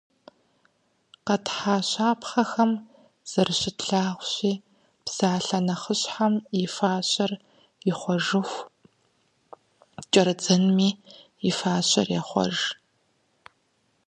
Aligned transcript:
Къэтхьа 1.25 1.75
щапхъэхэм 1.89 2.71
зэрыщытлъагъущи, 3.31 4.53
псалъэ 5.05 5.59
нэхъыщхьэм 5.67 6.33
и 6.61 6.63
фащэр 6.75 7.31
ихъуэжыху 7.89 8.67
кӏэрыдзэнми 10.11 10.89
и 11.49 11.51
фащэр 11.57 12.07
ехъуэж. 12.19 12.57